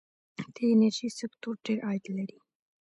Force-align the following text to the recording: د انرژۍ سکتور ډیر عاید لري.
د 0.53 0.55
انرژۍ 0.71 1.09
سکتور 1.19 1.55
ډیر 1.65 1.77
عاید 1.87 2.05
لري. 2.17 2.37